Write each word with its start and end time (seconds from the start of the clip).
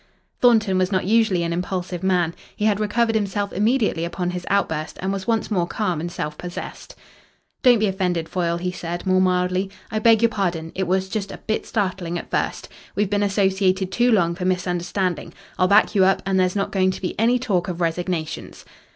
Thornton 0.41 0.79
was 0.79 0.91
not 0.91 1.05
usually 1.05 1.43
an 1.43 1.53
impulsive 1.53 2.01
man. 2.01 2.33
He 2.55 2.65
had 2.65 2.79
recovered 2.79 3.13
himself 3.13 3.53
immediately 3.53 4.03
upon 4.03 4.31
his 4.31 4.47
outburst 4.49 4.97
and 4.99 5.13
was 5.13 5.27
once 5.27 5.51
more 5.51 5.67
calm 5.67 6.01
and 6.01 6.11
self 6.11 6.39
possessed. 6.39 6.95
"Don't 7.61 7.77
be 7.77 7.85
offended, 7.85 8.27
Foyle," 8.27 8.57
he 8.57 8.71
said, 8.71 9.05
more 9.05 9.21
mildly. 9.21 9.69
"I 9.91 9.99
beg 9.99 10.23
your 10.23 10.29
pardon. 10.29 10.71
It 10.73 10.87
was 10.87 11.07
just 11.07 11.31
a 11.31 11.37
bit 11.37 11.67
startling 11.67 12.17
at 12.17 12.31
first. 12.31 12.67
We've 12.95 13.11
been 13.11 13.21
associated 13.21 13.91
too 13.91 14.11
long 14.11 14.33
for 14.33 14.43
misunderstanding. 14.45 15.33
I'll 15.59 15.67
back 15.67 15.93
you 15.93 16.03
up, 16.03 16.23
and 16.25 16.39
there's 16.39 16.55
not 16.55 16.71
going 16.71 16.89
to 16.89 16.99
be 17.03 17.13
any 17.19 17.37
talk 17.37 17.67
of 17.67 17.79
resignations." 17.79 18.65